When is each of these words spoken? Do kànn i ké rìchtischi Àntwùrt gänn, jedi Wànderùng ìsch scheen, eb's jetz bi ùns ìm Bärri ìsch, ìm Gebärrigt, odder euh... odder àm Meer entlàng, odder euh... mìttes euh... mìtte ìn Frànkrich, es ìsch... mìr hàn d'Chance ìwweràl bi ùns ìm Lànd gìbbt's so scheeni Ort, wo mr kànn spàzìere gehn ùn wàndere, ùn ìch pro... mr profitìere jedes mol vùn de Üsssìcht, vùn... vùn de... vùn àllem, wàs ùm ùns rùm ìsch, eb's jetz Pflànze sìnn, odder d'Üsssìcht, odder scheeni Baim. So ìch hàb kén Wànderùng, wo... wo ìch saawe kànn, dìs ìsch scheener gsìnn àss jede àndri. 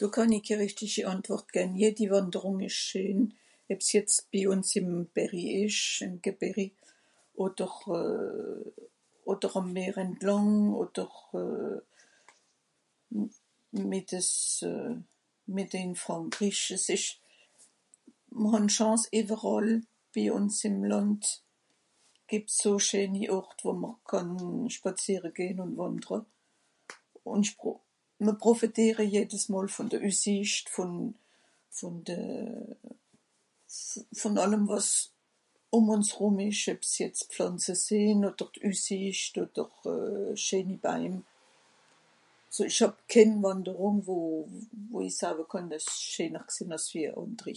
Do 0.00 0.06
kànn 0.14 0.34
i 0.36 0.38
ké 0.46 0.54
rìchtischi 0.60 1.02
Àntwùrt 1.12 1.48
gänn, 1.54 1.72
jedi 1.82 2.04
Wànderùng 2.12 2.60
ìsch 2.68 2.82
scheen, 2.88 3.20
eb's 3.72 3.86
jetz 3.94 4.14
bi 4.30 4.40
ùns 4.52 4.70
ìm 4.78 4.88
Bärri 5.14 5.44
ìsch, 5.64 5.86
ìm 6.06 6.12
Gebärrigt, 6.24 6.78
odder 7.44 7.72
euh... 8.00 8.68
odder 9.30 9.52
àm 9.60 9.66
Meer 9.76 9.96
entlàng, 10.04 10.52
odder 10.82 11.12
euh... 11.42 11.78
mìttes 13.90 14.30
euh... 14.70 14.94
mìtte 15.54 15.78
ìn 15.86 15.94
Frànkrich, 16.04 16.62
es 16.76 16.86
ìsch... 16.96 17.12
mìr 18.40 18.52
hàn 18.54 18.66
d'Chance 18.70 19.06
ìwweràl 19.18 19.68
bi 20.14 20.22
ùns 20.36 20.56
ìm 20.68 20.76
Lànd 20.92 21.22
gìbbt's 22.30 22.58
so 22.62 22.70
scheeni 22.86 23.22
Ort, 23.38 23.58
wo 23.64 23.72
mr 23.82 23.94
kànn 24.10 24.32
spàzìere 24.74 25.30
gehn 25.36 25.62
ùn 25.64 25.72
wàndere, 25.80 26.20
ùn 27.32 27.42
ìch 27.46 27.54
pro... 27.60 27.72
mr 28.24 28.34
profitìere 28.42 29.04
jedes 29.14 29.44
mol 29.52 29.68
vùn 29.74 29.88
de 29.92 29.98
Üsssìcht, 30.08 30.66
vùn... 30.74 30.92
vùn 31.78 31.94
de... 32.08 32.18
vùn 34.20 34.36
àllem, 34.44 34.64
wàs 34.70 34.90
ùm 35.76 35.86
ùns 35.94 36.08
rùm 36.18 36.36
ìsch, 36.48 36.66
eb's 36.74 36.90
jetz 37.00 37.20
Pflànze 37.32 37.74
sìnn, 37.86 38.26
odder 38.28 38.48
d'Üsssìcht, 38.58 39.34
odder 39.44 39.68
scheeni 40.44 40.76
Baim. 40.84 41.14
So 42.54 42.62
ìch 42.68 42.80
hàb 42.84 42.96
kén 43.14 43.30
Wànderùng, 43.44 43.98
wo... 44.06 44.16
wo 44.92 45.00
ìch 45.08 45.18
saawe 45.20 45.44
kànn, 45.52 45.70
dìs 45.72 45.86
ìsch 45.92 46.10
scheener 46.12 46.44
gsìnn 46.50 46.76
àss 46.76 46.86
jede 46.94 47.12
àndri. 47.24 47.54